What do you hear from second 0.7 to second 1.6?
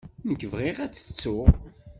ad tt-ttuɣ.